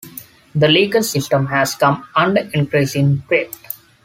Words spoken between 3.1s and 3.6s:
threat.